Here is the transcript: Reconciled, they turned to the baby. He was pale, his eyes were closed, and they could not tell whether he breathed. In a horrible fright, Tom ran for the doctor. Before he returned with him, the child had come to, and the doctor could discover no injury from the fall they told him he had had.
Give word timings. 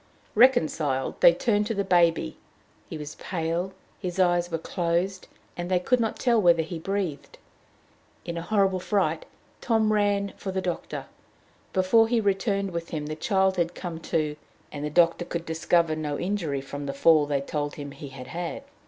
Reconciled, 0.33 1.21
they 1.21 1.31
turned 1.31 1.67
to 1.67 1.75
the 1.75 1.83
baby. 1.83 2.35
He 2.89 2.97
was 2.97 3.13
pale, 3.17 3.71
his 3.99 4.17
eyes 4.19 4.49
were 4.49 4.57
closed, 4.57 5.27
and 5.55 5.69
they 5.69 5.79
could 5.79 5.99
not 5.99 6.17
tell 6.17 6.41
whether 6.41 6.63
he 6.63 6.79
breathed. 6.79 7.37
In 8.25 8.35
a 8.35 8.41
horrible 8.41 8.79
fright, 8.79 9.25
Tom 9.61 9.93
ran 9.93 10.33
for 10.37 10.51
the 10.51 10.59
doctor. 10.59 11.05
Before 11.71 12.07
he 12.07 12.19
returned 12.19 12.71
with 12.71 12.89
him, 12.89 13.05
the 13.05 13.15
child 13.15 13.57
had 13.57 13.75
come 13.75 13.99
to, 14.09 14.37
and 14.71 14.83
the 14.83 14.89
doctor 14.89 15.23
could 15.23 15.45
discover 15.45 15.95
no 15.95 16.17
injury 16.17 16.61
from 16.61 16.87
the 16.87 16.93
fall 16.95 17.27
they 17.27 17.39
told 17.41 17.75
him 17.75 17.91
he 17.91 18.07
had 18.07 18.25
had. 18.29 18.63